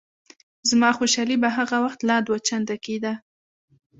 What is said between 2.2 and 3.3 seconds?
دوه چنده کېده.